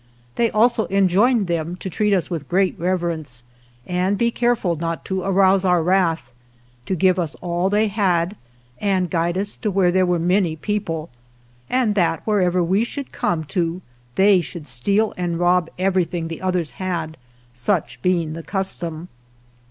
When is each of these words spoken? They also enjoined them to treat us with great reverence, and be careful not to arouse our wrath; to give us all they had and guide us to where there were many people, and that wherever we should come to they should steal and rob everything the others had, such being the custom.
They 0.33 0.49
also 0.49 0.87
enjoined 0.87 1.45
them 1.45 1.75
to 1.75 1.87
treat 1.87 2.11
us 2.11 2.27
with 2.27 2.49
great 2.49 2.73
reverence, 2.79 3.43
and 3.85 4.17
be 4.17 4.31
careful 4.31 4.75
not 4.75 5.05
to 5.05 5.21
arouse 5.21 5.63
our 5.63 5.83
wrath; 5.83 6.31
to 6.87 6.95
give 6.95 7.19
us 7.19 7.35
all 7.35 7.69
they 7.69 7.87
had 7.87 8.35
and 8.79 9.11
guide 9.11 9.37
us 9.37 9.55
to 9.57 9.69
where 9.69 9.91
there 9.91 10.07
were 10.07 10.17
many 10.17 10.55
people, 10.55 11.11
and 11.69 11.93
that 11.93 12.25
wherever 12.25 12.63
we 12.63 12.83
should 12.83 13.11
come 13.11 13.43
to 13.53 13.83
they 14.15 14.41
should 14.41 14.67
steal 14.67 15.13
and 15.17 15.37
rob 15.37 15.69
everything 15.77 16.29
the 16.29 16.41
others 16.41 16.71
had, 16.83 17.15
such 17.53 18.01
being 18.01 18.33
the 18.33 18.41
custom. 18.41 19.07